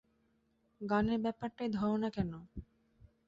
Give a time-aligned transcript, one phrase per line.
[0.81, 2.31] গানের ব্যাপারটাই ধরো না কেন।